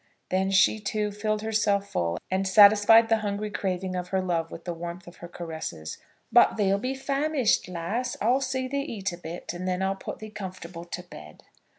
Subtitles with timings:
[0.29, 4.65] Then she, too, filled herself full, and satisfied the hungry craving of her love with
[4.65, 5.99] the warmth of her caresses.
[6.31, 8.17] "But thee'll be famished, lass.
[8.19, 11.43] I'll see thee eat a bit, and then I'll put thee comfortable to bed."